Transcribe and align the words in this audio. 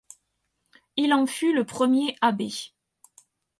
Il 0.97 1.13
en 1.13 1.27
fut 1.27 1.53
le 1.53 1.63
premier 1.63 2.15
abbé. 2.21 2.49